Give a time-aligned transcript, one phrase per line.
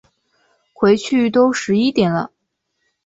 [0.73, 2.31] 回去都十一点了